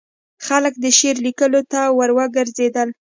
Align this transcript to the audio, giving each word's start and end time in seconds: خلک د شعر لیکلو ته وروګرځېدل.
خلک 0.45 0.73
د 0.79 0.85
شعر 0.97 1.17
لیکلو 1.27 1.61
ته 1.71 1.81
وروګرځېدل. 1.99 2.89